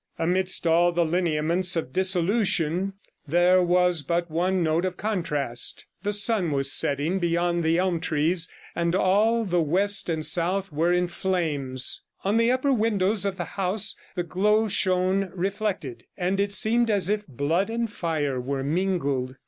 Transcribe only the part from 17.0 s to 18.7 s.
if blood and fire were